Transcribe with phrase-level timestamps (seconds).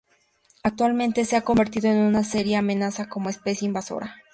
[0.63, 4.15] Actualmente se ha convertido en una seria amenaza como especie invasora.